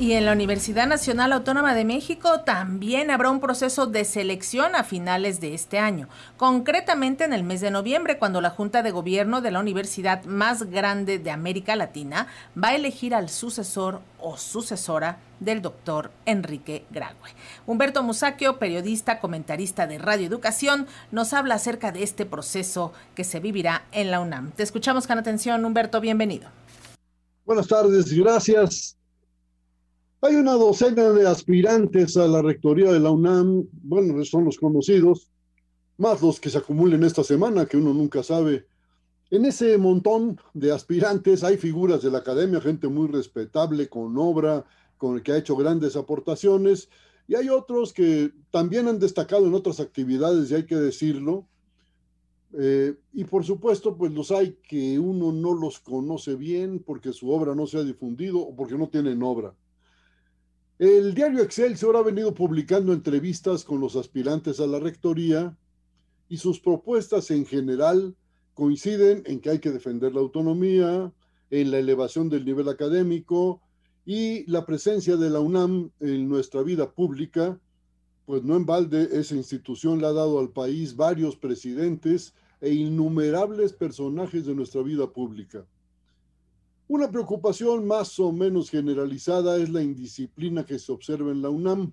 Y 0.00 0.14
en 0.14 0.24
la 0.24 0.32
Universidad 0.32 0.86
Nacional 0.86 1.30
Autónoma 1.30 1.74
de 1.74 1.84
México 1.84 2.40
también 2.40 3.10
habrá 3.10 3.28
un 3.28 3.38
proceso 3.38 3.84
de 3.84 4.06
selección 4.06 4.74
a 4.74 4.82
finales 4.82 5.42
de 5.42 5.52
este 5.52 5.78
año, 5.78 6.08
concretamente 6.38 7.24
en 7.24 7.34
el 7.34 7.44
mes 7.44 7.60
de 7.60 7.70
noviembre, 7.70 8.16
cuando 8.16 8.40
la 8.40 8.48
Junta 8.48 8.82
de 8.82 8.92
Gobierno 8.92 9.42
de 9.42 9.50
la 9.50 9.60
universidad 9.60 10.24
más 10.24 10.62
grande 10.62 11.18
de 11.18 11.30
América 11.30 11.76
Latina 11.76 12.28
va 12.56 12.68
a 12.68 12.76
elegir 12.76 13.14
al 13.14 13.28
sucesor 13.28 14.00
o 14.18 14.38
sucesora 14.38 15.18
del 15.38 15.60
doctor 15.60 16.12
Enrique 16.24 16.86
Graue. 16.90 17.34
Humberto 17.66 18.02
Musacchio, 18.02 18.58
periodista, 18.58 19.20
comentarista 19.20 19.86
de 19.86 19.98
Radio 19.98 20.28
Educación, 20.28 20.86
nos 21.10 21.34
habla 21.34 21.56
acerca 21.56 21.92
de 21.92 22.04
este 22.04 22.24
proceso 22.24 22.94
que 23.14 23.24
se 23.24 23.38
vivirá 23.38 23.84
en 23.92 24.10
la 24.10 24.20
UNAM. 24.20 24.52
Te 24.52 24.62
escuchamos 24.62 25.06
con 25.06 25.18
atención, 25.18 25.62
Humberto, 25.62 26.00
bienvenido. 26.00 26.48
Buenas 27.44 27.68
tardes, 27.68 28.10
gracias. 28.10 28.96
Hay 30.22 30.34
una 30.34 30.52
docena 30.52 31.12
de 31.12 31.26
aspirantes 31.26 32.14
a 32.18 32.28
la 32.28 32.42
rectoría 32.42 32.92
de 32.92 33.00
la 33.00 33.10
UNAM, 33.10 33.66
bueno, 33.72 34.22
son 34.26 34.44
los 34.44 34.58
conocidos, 34.58 35.30
más 35.96 36.20
los 36.20 36.38
que 36.38 36.50
se 36.50 36.58
acumulen 36.58 37.04
esta 37.04 37.24
semana, 37.24 37.64
que 37.64 37.78
uno 37.78 37.94
nunca 37.94 38.22
sabe. 38.22 38.66
En 39.30 39.46
ese 39.46 39.78
montón 39.78 40.38
de 40.52 40.72
aspirantes 40.72 41.42
hay 41.42 41.56
figuras 41.56 42.02
de 42.02 42.10
la 42.10 42.18
academia, 42.18 42.60
gente 42.60 42.86
muy 42.88 43.08
respetable, 43.08 43.88
con 43.88 44.18
obra, 44.18 44.66
con 44.98 45.16
el 45.16 45.22
que 45.22 45.32
ha 45.32 45.38
hecho 45.38 45.56
grandes 45.56 45.96
aportaciones, 45.96 46.90
y 47.26 47.34
hay 47.34 47.48
otros 47.48 47.94
que 47.94 48.30
también 48.50 48.88
han 48.88 48.98
destacado 48.98 49.46
en 49.46 49.54
otras 49.54 49.80
actividades, 49.80 50.50
y 50.50 50.54
hay 50.54 50.66
que 50.66 50.76
decirlo. 50.76 51.46
Eh, 52.58 52.94
y 53.14 53.24
por 53.24 53.42
supuesto, 53.42 53.96
pues 53.96 54.12
los 54.12 54.30
hay 54.32 54.58
que 54.68 54.98
uno 54.98 55.32
no 55.32 55.54
los 55.54 55.78
conoce 55.78 56.34
bien 56.34 56.80
porque 56.80 57.14
su 57.14 57.30
obra 57.30 57.54
no 57.54 57.66
se 57.66 57.78
ha 57.78 57.84
difundido 57.84 58.40
o 58.40 58.54
porque 58.54 58.76
no 58.76 58.90
tienen 58.90 59.22
obra. 59.22 59.54
El 60.80 61.12
diario 61.12 61.42
Excelsior 61.42 61.94
ha 61.98 62.00
venido 62.00 62.32
publicando 62.32 62.94
entrevistas 62.94 63.64
con 63.64 63.82
los 63.82 63.96
aspirantes 63.96 64.60
a 64.60 64.66
la 64.66 64.80
rectoría 64.80 65.54
y 66.26 66.38
sus 66.38 66.58
propuestas 66.58 67.30
en 67.30 67.44
general 67.44 68.16
coinciden 68.54 69.22
en 69.26 69.40
que 69.40 69.50
hay 69.50 69.58
que 69.58 69.72
defender 69.72 70.14
la 70.14 70.20
autonomía, 70.20 71.12
en 71.50 71.70
la 71.70 71.78
elevación 71.78 72.30
del 72.30 72.46
nivel 72.46 72.66
académico 72.70 73.60
y 74.06 74.50
la 74.50 74.64
presencia 74.64 75.18
de 75.18 75.28
la 75.28 75.40
UNAM 75.40 75.90
en 76.00 76.30
nuestra 76.30 76.62
vida 76.62 76.90
pública, 76.90 77.60
pues 78.24 78.42
no 78.42 78.56
en 78.56 78.64
balde 78.64 79.06
esa 79.12 79.34
institución 79.34 80.00
le 80.00 80.06
ha 80.06 80.12
dado 80.14 80.40
al 80.40 80.48
país 80.48 80.96
varios 80.96 81.36
presidentes 81.36 82.32
e 82.62 82.72
innumerables 82.72 83.74
personajes 83.74 84.46
de 84.46 84.54
nuestra 84.54 84.80
vida 84.80 85.12
pública. 85.12 85.66
Una 86.90 87.08
preocupación 87.08 87.86
más 87.86 88.18
o 88.18 88.32
menos 88.32 88.68
generalizada 88.68 89.58
es 89.58 89.70
la 89.70 89.80
indisciplina 89.80 90.66
que 90.66 90.76
se 90.76 90.90
observa 90.90 91.30
en 91.30 91.40
la 91.40 91.48
UNAM, 91.48 91.92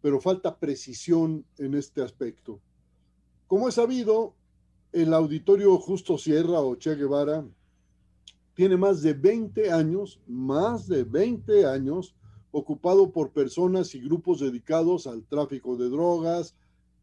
pero 0.00 0.20
falta 0.20 0.56
precisión 0.60 1.44
en 1.58 1.74
este 1.74 2.02
aspecto. 2.02 2.60
Como 3.48 3.68
es 3.68 3.74
sabido, 3.74 4.32
el 4.92 5.12
auditorio 5.12 5.76
Justo 5.76 6.18
Sierra 6.18 6.60
o 6.60 6.76
Che 6.76 6.94
Guevara 6.94 7.44
tiene 8.54 8.76
más 8.76 9.02
de 9.02 9.12
20 9.12 9.72
años, 9.72 10.20
más 10.28 10.86
de 10.86 11.02
20 11.02 11.66
años, 11.66 12.14
ocupado 12.52 13.10
por 13.10 13.32
personas 13.32 13.92
y 13.96 13.98
grupos 13.98 14.38
dedicados 14.38 15.08
al 15.08 15.24
tráfico 15.24 15.76
de 15.76 15.88
drogas, 15.88 16.54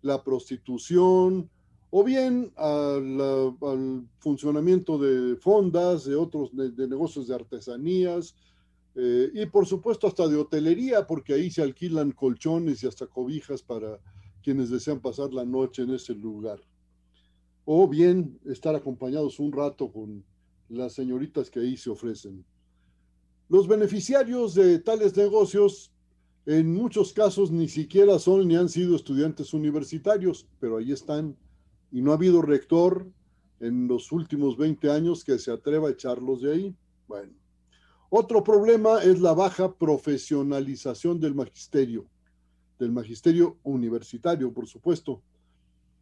la 0.02 0.24
prostitución, 0.24 1.50
o 1.92 2.04
bien 2.04 2.52
al, 2.56 4.08
funcionamiento 4.20 4.98
de 4.98 5.36
fondas, 5.38 6.06
de 6.06 6.16
otros 6.16 6.52
de, 6.56 6.88
negocios 6.88 7.28
de 7.28 7.36
artesanías 7.36 8.36
eh, 8.96 9.30
y 9.34 9.46
por 9.48 9.66
supuesto 9.66 10.08
hasta 10.08 10.28
de 10.28 10.36
hotelería, 10.36 11.08
porque 11.08 11.34
ahí 11.34 11.50
se 11.50 11.62
alquilan 11.62 12.12
colchones 12.12 12.84
y 12.84 12.88
hasta 12.88 13.08
cobijas 13.08 13.64
para 13.64 14.00
quienes 14.44 14.70
desean 14.70 15.00
pasar 15.00 15.34
la 15.34 15.46
noche 15.46 15.84
en 15.84 15.92
ese 15.92 16.14
lugar. 16.14 16.60
O 17.66 17.88
bien 17.88 18.40
estar 18.46 18.76
acompañados 18.76 19.40
un 19.40 19.52
rato 19.52 19.92
con 19.92 20.24
las 20.70 20.94
señoritas 20.94 21.50
que 21.50 21.60
ahí 21.60 21.78
se 21.78 21.90
ofrecen. 21.90 22.46
Los 23.48 23.68
beneficiarios 23.68 24.54
de 24.54 24.80
tales 24.80 25.18
negocios 25.18 25.92
en 26.46 26.74
muchos 26.74 27.14
casos 27.14 27.52
ni 27.52 27.68
siquiera 27.68 28.20
son 28.20 28.48
ni 28.48 28.56
han 28.56 28.70
sido 28.70 28.96
estudiantes 28.96 29.54
universitarios, 29.54 30.48
pero 30.60 30.78
ahí 30.78 30.92
están 30.92 31.36
y 31.92 32.02
no 32.02 32.12
ha 32.12 32.16
habido 32.16 32.42
rector 32.42 33.08
en 33.60 33.88
los 33.88 34.12
últimos 34.12 34.58
20 34.58 34.90
años 34.92 35.24
que 35.24 35.38
se 35.40 35.52
atreva 35.52 35.90
a 35.90 35.92
echarlos 35.92 36.42
de 36.42 36.54
ahí. 36.54 36.76
Bueno, 37.08 37.34
otro 38.10 38.44
problema 38.44 39.04
es 39.04 39.20
la 39.20 39.34
baja 39.34 39.74
profesionalización 39.74 41.20
del 41.20 41.36
magisterio, 41.36 42.06
del 42.80 42.92
magisterio 42.92 43.58
universitario, 43.64 44.52
por 44.52 44.68
supuesto. 44.68 45.22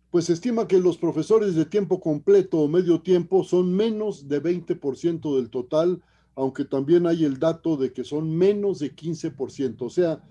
Pues 0.10 0.26
se 0.26 0.34
estima 0.34 0.68
que 0.68 0.80
los 0.80 0.98
profesores 0.98 1.56
de 1.56 1.66
tiempo 1.66 2.00
completo 2.00 2.60
o 2.60 2.70
medio 2.70 3.02
tiempo 3.02 3.44
son 3.44 3.74
menos 3.74 4.30
de 4.30 4.42
20% 4.42 5.36
del 5.36 5.50
total, 5.50 6.02
aunque 6.36 6.64
también 6.64 7.08
hay 7.08 7.26
el 7.26 7.40
dato 7.40 7.76
de 7.76 7.92
que 7.92 8.06
son 8.06 8.34
menos 8.34 8.80
de 8.80 8.96
15%. 8.96 9.82
O 9.82 9.90
sea, 9.90 10.24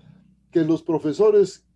que 0.51 0.63
los 0.63 0.81
profesores 0.81 1.66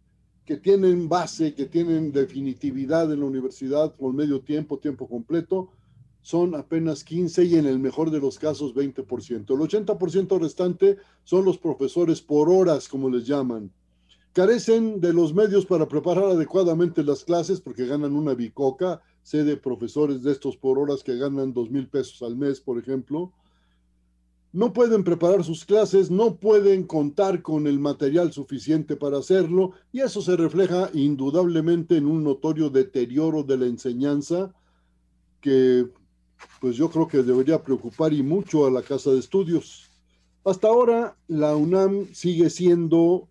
que 0.46 0.57
tienen 0.57 1.07
base, 1.07 1.53
que 1.53 1.66
tienen 1.66 2.12
definitividad 2.12 3.12
en 3.12 3.19
la 3.19 3.25
universidad 3.25 3.96
por 3.96 4.13
medio 4.13 4.41
tiempo, 4.41 4.79
tiempo 4.79 5.07
completo, 5.07 5.69
son 6.22 6.56
apenas 6.56 7.03
15 7.03 7.46
y 7.46 7.56
en 7.56 7.66
el 7.66 7.79
mejor 7.79 8.12
de 8.12 8.19
los 8.19 8.38
casos 8.38 8.75
20%. 8.75 9.34
El 9.34 9.46
80% 9.46 10.40
restante 10.40 10.97
son 11.24 11.46
los 11.46 11.57
profesores 11.57 12.22
por 12.22 12.50
horas, 12.50 12.88
como 12.88 13.09
les 13.09 13.25
llaman. 13.25 13.72
Carecen 14.34 15.01
de 15.01 15.13
los 15.13 15.34
medios 15.34 15.66
para 15.66 15.88
preparar 15.88 16.25
adecuadamente 16.25 17.03
las 17.03 17.24
clases 17.24 17.59
porque 17.59 17.85
ganan 17.85 18.16
una 18.16 18.34
bicoca. 18.34 19.01
Sé 19.24 19.44
de 19.44 19.57
profesores 19.57 20.24
de 20.24 20.31
estos 20.31 20.57
por 20.57 20.80
horas 20.80 21.03
que 21.03 21.18
ganan 21.18 21.53
dos 21.53 21.69
mil 21.69 21.88
pesos 21.88 22.22
al 22.22 22.35
mes, 22.35 22.59
por 22.59 22.78
ejemplo 22.78 23.34
no 24.53 24.73
pueden 24.73 25.03
preparar 25.03 25.44
sus 25.44 25.66
clases, 25.66 26.12
no 26.12 26.35
pueden 26.35 26.84
contar 26.84 27.41
con 27.41 27.67
el 27.67 27.79
material 27.79 28.34
suficiente 28.34 28.97
para 28.97 29.19
hacerlo 29.19 29.72
y 29.94 30.01
eso 30.01 30.22
se 30.22 30.35
refleja 30.35 30.89
indudablemente 30.94 31.95
en 31.95 32.06
un 32.06 32.23
notorio 32.23 32.69
deterioro 32.69 33.44
de 33.44 33.57
la 33.57 33.66
enseñanza 33.67 34.53
que 35.39 35.88
pues 36.59 36.75
yo 36.75 36.89
creo 36.89 37.07
que 37.07 37.23
debería 37.23 37.63
preocupar 37.63 38.13
y 38.13 38.23
mucho 38.23 38.66
a 38.66 38.72
la 38.72 38.81
casa 38.81 39.12
de 39.12 39.19
estudios. 39.19 39.89
Hasta 40.44 40.68
ahora 40.68 41.16
la 41.28 41.56
UNAM 41.56 42.07
sigue 42.13 42.50
siendo 42.50 43.28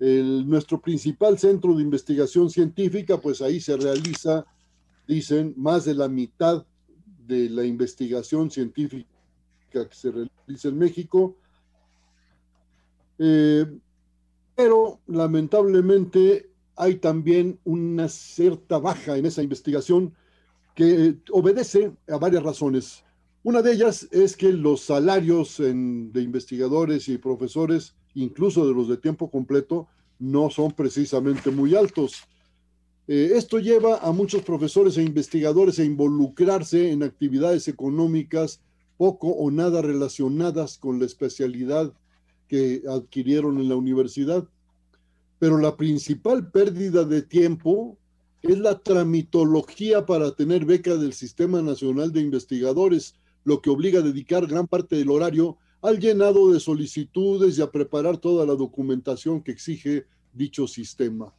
nuestro 0.00 0.80
principal 0.80 1.38
centro 1.38 1.74
de 1.74 1.82
investigación 1.82 2.50
científica, 2.50 3.20
pues 3.20 3.42
ahí 3.42 3.60
se 3.60 3.76
realiza, 3.76 4.44
dicen, 5.08 5.54
más 5.56 5.84
de 5.86 5.94
la 5.94 6.08
mitad 6.08 6.64
de 7.26 7.48
la 7.50 7.64
investigación 7.64 8.50
científica 8.50 9.17
que 9.70 9.86
se 9.90 10.10
realiza 10.10 10.68
en 10.68 10.78
México. 10.78 11.36
Eh, 13.18 13.66
pero 14.54 15.00
lamentablemente 15.06 16.50
hay 16.76 16.96
también 16.96 17.58
una 17.64 18.08
cierta 18.08 18.78
baja 18.78 19.16
en 19.16 19.26
esa 19.26 19.42
investigación 19.42 20.14
que 20.74 21.16
obedece 21.32 21.92
a 22.08 22.18
varias 22.18 22.42
razones. 22.42 23.04
Una 23.42 23.62
de 23.62 23.72
ellas 23.72 24.08
es 24.10 24.36
que 24.36 24.52
los 24.52 24.82
salarios 24.82 25.58
de 25.58 26.22
investigadores 26.22 27.08
y 27.08 27.18
profesores, 27.18 27.94
incluso 28.14 28.66
de 28.66 28.74
los 28.74 28.88
de 28.88 28.96
tiempo 28.96 29.30
completo, 29.30 29.88
no 30.18 30.50
son 30.50 30.72
precisamente 30.72 31.50
muy 31.50 31.74
altos. 31.74 32.22
Eh, 33.06 33.32
esto 33.34 33.58
lleva 33.58 33.98
a 33.98 34.12
muchos 34.12 34.42
profesores 34.42 34.98
e 34.98 35.02
investigadores 35.02 35.78
a 35.78 35.84
involucrarse 35.84 36.90
en 36.90 37.02
actividades 37.02 37.66
económicas 37.66 38.60
poco 38.98 39.28
o 39.28 39.50
nada 39.50 39.80
relacionadas 39.80 40.76
con 40.76 40.98
la 40.98 41.06
especialidad 41.06 41.94
que 42.48 42.82
adquirieron 42.86 43.58
en 43.58 43.68
la 43.70 43.76
universidad. 43.76 44.46
Pero 45.38 45.56
la 45.56 45.76
principal 45.76 46.50
pérdida 46.50 47.04
de 47.04 47.22
tiempo 47.22 47.96
es 48.42 48.58
la 48.58 48.78
tramitología 48.78 50.04
para 50.04 50.32
tener 50.34 50.64
beca 50.64 50.96
del 50.96 51.12
Sistema 51.12 51.62
Nacional 51.62 52.12
de 52.12 52.20
Investigadores, 52.20 53.14
lo 53.44 53.62
que 53.62 53.70
obliga 53.70 54.00
a 54.00 54.02
dedicar 54.02 54.46
gran 54.46 54.66
parte 54.66 54.96
del 54.96 55.10
horario 55.10 55.56
al 55.80 56.00
llenado 56.00 56.52
de 56.52 56.60
solicitudes 56.60 57.56
y 57.56 57.62
a 57.62 57.70
preparar 57.70 58.18
toda 58.18 58.44
la 58.44 58.54
documentación 58.54 59.42
que 59.42 59.52
exige 59.52 60.06
dicho 60.32 60.66
sistema. 60.66 61.32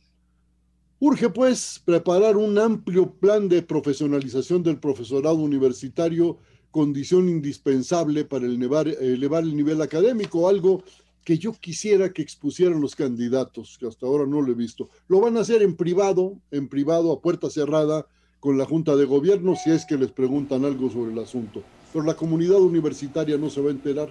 Urge, 1.02 1.30
pues, 1.30 1.82
preparar 1.84 2.36
un 2.36 2.58
amplio 2.58 3.12
plan 3.12 3.48
de 3.48 3.62
profesionalización 3.62 4.64
del 4.64 4.80
profesorado 4.80 5.36
universitario 5.36 6.38
condición 6.72 7.30
indispensable 7.30 8.26
para 8.26 8.46
elevar, 8.46 8.88
elevar 8.88 9.44
el 9.44 9.56
nivel 9.56 9.82
académico, 9.82 10.48
algo 10.48 10.84
que 11.24 11.38
yo 11.38 11.54
quisiera 11.54 12.12
que 12.12 12.22
expusieran 12.22 12.82
los 12.82 12.96
candidatos, 12.96 13.78
que 13.80 13.88
hasta 13.88 14.06
ahora 14.06 14.26
no 14.26 14.42
lo 14.42 14.52
he 14.52 14.56
visto. 14.56 14.90
Lo 15.08 15.20
van 15.20 15.38
a 15.38 15.42
hacer 15.42 15.62
en 15.62 15.76
privado, 15.76 16.38
en 16.52 16.68
privado, 16.68 17.12
a 17.12 17.22
puerta 17.22 17.50
cerrada, 17.50 18.06
con 18.40 18.58
la 18.58 18.66
Junta 18.66 18.96
de 18.96 19.06
Gobierno, 19.06 19.56
si 19.56 19.70
es 19.70 19.86
que 19.86 19.98
les 19.98 20.12
preguntan 20.12 20.64
algo 20.64 20.90
sobre 20.90 21.12
el 21.12 21.20
asunto. 21.20 21.62
Pero 21.92 22.06
la 22.06 22.16
comunidad 22.16 22.62
universitaria 22.62 23.38
no 23.38 23.50
se 23.50 23.62
va 23.62 23.68
a 23.68 23.74
enterar. 23.74 24.10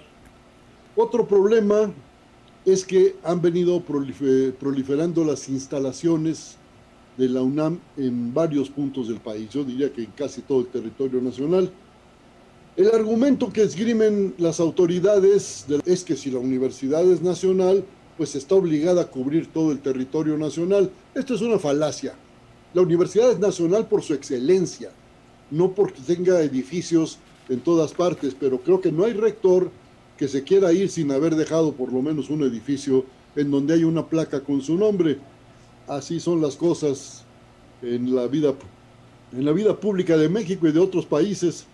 Otro 0.95 1.27
problema 1.27 1.91
es 2.67 2.85
que 2.85 3.17
han 3.25 3.41
venido 3.41 3.83
proliferando 3.83 5.25
las 5.25 5.49
instalaciones 5.49 6.57
de 7.17 7.29
la 7.29 7.41
UNAM 7.41 7.81
en 7.97 8.35
varios 8.35 8.69
puntos 8.69 9.09
del 9.09 9.19
país, 9.19 9.49
yo 9.51 9.65
diría 9.65 9.93
que 9.93 10.03
en 10.05 10.11
casi 10.11 10.43
todo 10.43 10.61
el 10.61 10.67
territorio 10.67 11.21
nacional. 11.21 11.73
El 12.79 12.93
argumento 12.93 13.53
que 13.53 13.65
esgrimen 13.65 14.35
las 14.39 14.61
autoridades 14.61 15.67
es 15.85 16.05
que 16.05 16.15
si 16.15 16.31
la 16.31 16.39
universidad 16.39 17.05
es 17.11 17.21
nacional, 17.21 17.83
pues 18.17 18.37
está 18.37 18.55
obligada 18.55 19.03
a 19.03 19.07
cubrir 19.09 19.53
todo 19.53 19.73
el 19.73 19.81
territorio 19.81 20.39
nacional. 20.39 20.89
Esto 21.13 21.35
es 21.35 21.41
una 21.41 21.59
falacia. 21.59 22.15
La 22.75 22.83
universidad 22.83 23.33
es 23.33 23.41
nacional 23.41 23.89
por 23.89 24.05
su 24.05 24.15
excelencia, 24.15 24.91
no 25.51 25.73
porque 25.73 26.01
tenga 26.07 26.41
edificios 26.41 27.19
en 27.49 27.59
todas 27.59 27.93
partes, 27.95 28.37
pero 28.39 28.61
creo 28.61 28.81
que 28.81 28.93
no 28.93 29.05
hay 29.05 29.13
rector 29.13 29.73
que 30.17 30.29
se 30.29 30.45
quiera 30.45 30.73
ir 30.73 30.89
sin 30.89 31.11
haber 31.11 31.35
dejado 31.35 31.73
por 31.73 31.93
lo 31.93 32.01
menos 32.01 32.31
un 32.31 32.45
edificio 32.45 33.05
en 33.35 33.51
donde 33.51 33.75
hay 33.75 33.83
una 33.83 34.07
placa 34.07 34.39
con 34.45 34.63
su 34.63 34.77
nombre. 34.77 35.19
Así 35.89 36.21
son 36.21 36.41
las 36.41 36.55
cosas 36.55 37.25
en 37.83 38.15
la 38.15 38.29
vida, 38.29 38.55
en 39.33 39.45
la 39.45 39.51
vida 39.51 39.75
pública 39.81 40.17
de 40.17 40.29
México 40.29 40.69
y 40.69 40.71
de 40.71 40.79
otros 40.79 41.07
países. 41.07 41.67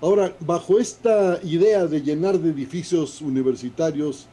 Ahora, 0.00 0.36
bajo 0.40 0.78
esta 0.78 1.40
idea 1.42 1.86
de 1.86 2.02
llenar 2.02 2.38
de 2.38 2.50
edificios 2.50 3.22
universitarios 3.22 4.26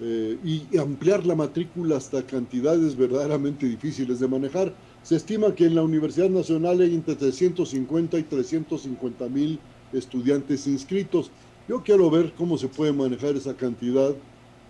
eh, 0.00 0.38
y 0.42 0.78
ampliar 0.78 1.26
la 1.26 1.34
matrícula 1.34 1.98
hasta 1.98 2.22
cantidades 2.22 2.96
verdaderamente 2.96 3.66
difíciles 3.66 4.20
de 4.20 4.28
manejar, 4.28 4.72
se 5.02 5.16
estima 5.16 5.54
que 5.54 5.66
en 5.66 5.74
la 5.74 5.82
Universidad 5.82 6.30
Nacional 6.30 6.80
hay 6.80 6.94
entre 6.94 7.14
350 7.14 8.18
y 8.18 8.22
350 8.22 9.28
mil 9.28 9.58
estudiantes 9.92 10.66
inscritos. 10.66 11.30
Yo 11.68 11.82
quiero 11.82 12.08
ver 12.08 12.32
cómo 12.32 12.56
se 12.56 12.68
puede 12.68 12.94
manejar 12.94 13.36
esa 13.36 13.54
cantidad 13.54 14.14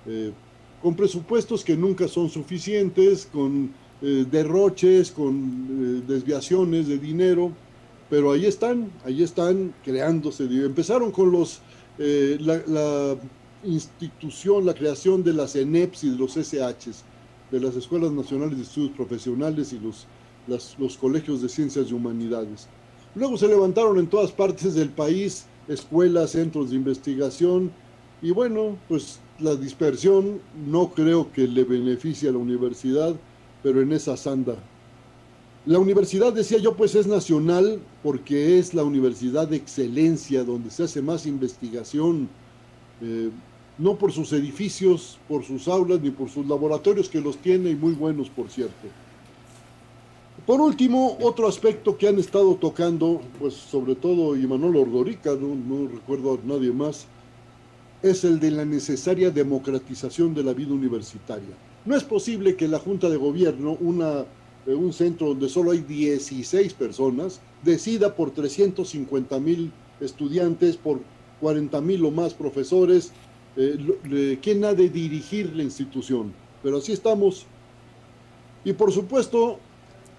eh, 0.07 0.33
con 0.83 0.97
presupuestos 0.97 1.63
que 1.63 1.77
nunca 1.77 2.09
son 2.09 2.29
suficientes, 2.29 3.29
con 3.33 3.71
eh, 4.03 4.27
derroches, 4.29 5.13
con 5.13 6.05
desviaciones 6.05 6.89
de 6.89 6.99
dinero 6.99 7.53
pero 8.13 8.31
ahí 8.31 8.45
están, 8.45 8.93
ahí 9.07 9.23
están 9.23 9.75
creándose. 9.83 10.45
Empezaron 10.45 11.11
con 11.11 11.33
los, 11.33 11.61
eh, 11.99 12.37
la, 12.41 13.17
institución, 13.65 14.67
la 14.67 14.75
creación 14.75 15.25
de 15.25 15.33
las 15.33 15.57
ENEPS 15.57 16.05
y 16.05 16.11
de 16.11 16.17
los 16.19 16.37
SHs, 16.37 17.05
de 17.51 17.59
las 17.59 17.75
Escuelas 17.75 18.13
Nacionales 18.13 18.59
de 18.59 18.65
Estudios 18.65 18.91
Profesionales 18.95 19.73
y 19.73 19.79
los, 19.79 20.07
los 20.79 20.99
colegios 20.99 21.41
de 21.41 21.49
ciencias 21.49 21.89
y 21.89 21.95
humanidades. 21.95 22.69
Luego 23.15 23.39
se 23.39 23.49
levantaron 23.49 23.97
en 23.97 24.09
todas 24.09 24.31
partes 24.31 24.75
del 24.75 24.91
país 24.91 25.47
escuelas, 25.67 26.33
centros 26.33 26.69
de 26.69 26.77
investigación 26.77 27.73
y 28.21 28.31
bueno, 28.31 28.77
pues 28.89 29.21
la 29.39 29.57
dispersión 29.57 30.39
no 30.69 30.91
creo 30.91 31.33
que 31.33 31.49
le 31.49 31.65
beneficie 31.65 32.29
a 32.29 32.33
la 32.33 32.39
universidad, 32.39 33.15
pero 33.63 33.81
en 33.81 33.91
esa 33.91 34.19
sanda 34.19 34.57
la 35.65 35.79
universidad, 35.79 36.33
decía 36.33 36.59
yo, 36.59 36.75
pues 36.75 36.95
es 36.97 37.07
nacional 37.07 37.81
porque 38.03 38.59
es 38.59 38.75
la 38.75 38.83
universidad 38.83 39.47
de 39.47 39.57
excelencia, 39.57 40.43
donde 40.43 40.71
se 40.71 40.85
hace 40.85 41.01
más 41.01 41.25
investigación, 41.25 42.29
eh, 43.01 43.31
no 43.79 43.97
por 43.97 44.13
sus 44.13 44.33
edificios, 44.33 45.19
por 45.29 45.45
sus 45.45 45.69
aulas, 45.69 46.01
ni 46.01 46.11
por 46.11 46.29
sus 46.29 46.47
laboratorios, 46.47 47.09
que 47.09 47.21
los 47.21 47.37
tiene 47.39 47.71
y 47.71 47.77
muy 47.77 47.93
buenos, 47.93 48.29
por 48.29 48.51
cierto. 48.51 48.89
Por 50.45 50.61
último, 50.61 51.17
otro 51.23 51.47
aspecto 51.47 51.97
que 51.97 52.09
han 52.09 52.19
estado 52.19 52.57
tocando, 52.57 53.21
pues 53.39 53.55
sobre 53.55 53.95
todo 53.95 54.35
Imanol 54.37 54.77
Ordorica, 54.77 55.37
no, 55.37 55.55
no 55.55 55.89
recuerdo 55.89 56.35
a 56.35 56.39
nadie 56.45 56.73
más, 56.73 57.07
es 58.03 58.25
el 58.25 58.41
de 58.41 58.51
la 58.51 58.65
necesaria 58.65 59.31
democratización 59.31 60.35
de 60.35 60.43
la 60.43 60.55
vida 60.55 60.75
universitaria. 60.75 61.55
No 61.85 61.95
es 61.95 62.03
posible 62.03 62.57
que 62.57 62.67
la 62.67 62.81
Junta 62.81 63.09
de 63.09 63.17
Gobierno, 63.17 63.77
una 63.81 64.25
un 64.67 64.93
centro 64.93 65.29
donde 65.29 65.49
solo 65.49 65.73
hay 65.73 65.81
16 65.81 66.75
personas, 66.75 67.41
decida 67.63 68.15
por 68.15 68.31
350 68.31 69.39
mil 69.41 69.73
estudiantes, 70.01 70.77
por 70.77 71.01
40 71.41 71.81
mil 71.81 72.05
o 72.05 72.11
más 72.11 72.35
profesores, 72.35 73.13
eh, 73.57 74.39
quién 74.41 74.65
ha 74.65 74.75
de 74.75 74.89
dirigir 74.89 75.55
la 75.55 75.63
institución. 75.63 76.33
Pero 76.63 76.79
así 76.79 76.93
estamos. 76.93 77.47
Y 78.65 78.73
por 78.73 78.93
supuesto, 78.93 79.59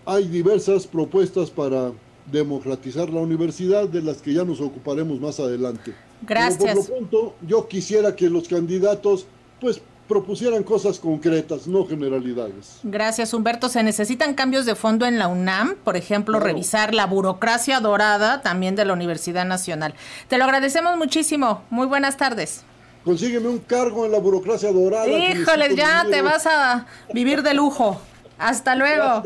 hay 0.06 0.28
diversas 0.28 0.86
propuestas 0.86 1.50
para 1.50 1.94
democratizar 2.32 3.10
la 3.10 3.22
universidad, 3.22 3.88
de 3.88 4.02
las 4.02 4.22
que 4.22 4.34
ya 4.34 4.44
nos 4.44 4.62
ocuparemos 4.62 5.20
más 5.20 5.40
adelante. 5.40 5.94
Gracias. 6.22 6.76
por 6.76 6.90
lo 6.90 6.96
pronto, 6.96 7.36
yo 7.46 7.68
quisiera 7.68 8.16
que 8.16 8.30
los 8.30 8.48
candidatos, 8.48 9.26
pues, 9.60 9.82
propusieran 10.08 10.64
cosas 10.64 11.00
concretas, 11.00 11.68
no 11.68 11.86
generalidades. 11.86 12.80
Gracias, 12.84 13.34
Humberto. 13.34 13.70
Se 13.70 13.84
necesitan 13.84 14.34
cambios 14.34 14.66
de 14.66 14.76
fondo 14.76 15.06
en 15.06 15.18
la 15.18 15.28
UNAM, 15.28 15.76
por 15.84 15.96
ejemplo, 15.96 16.40
revisar 16.40 16.94
la 16.94 17.06
burocracia 17.06 17.80
dorada 17.80 18.42
también 18.42 18.76
de 18.76 18.86
la 18.86 18.94
Universidad 18.94 19.46
Nacional. 19.46 19.94
Te 20.28 20.38
lo 20.38 20.44
agradecemos 20.44 20.98
muchísimo. 20.98 21.64
Muy 21.70 21.88
buenas 21.88 22.18
tardes. 22.18 22.64
Consígueme 23.04 23.50
un 23.50 23.60
cargo 23.60 24.06
en 24.06 24.12
la 24.12 24.20
burocracia 24.20 24.72
dorada. 24.72 25.08
Híjoles, 25.08 25.76
ya 25.76 26.06
te 26.10 26.22
vas 26.22 26.48
a 26.48 26.86
vivir 27.14 27.44
de 27.44 27.54
lujo. 27.54 28.00
Hasta 28.38 28.76
luego. 28.76 29.22